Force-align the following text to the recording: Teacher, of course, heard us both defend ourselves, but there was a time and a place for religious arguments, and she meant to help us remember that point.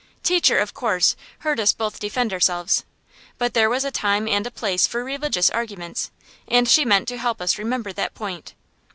Teacher, 0.23 0.57
of 0.57 0.73
course, 0.73 1.15
heard 1.41 1.59
us 1.59 1.73
both 1.73 1.99
defend 1.99 2.33
ourselves, 2.33 2.83
but 3.37 3.53
there 3.53 3.69
was 3.69 3.85
a 3.85 3.91
time 3.91 4.27
and 4.27 4.47
a 4.47 4.49
place 4.49 4.87
for 4.87 5.03
religious 5.03 5.51
arguments, 5.51 6.09
and 6.47 6.67
she 6.67 6.83
meant 6.83 7.07
to 7.07 7.19
help 7.19 7.39
us 7.39 7.59
remember 7.59 7.93
that 7.93 8.15
point. 8.15 8.55